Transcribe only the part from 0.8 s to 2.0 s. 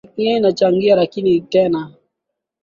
lakini tena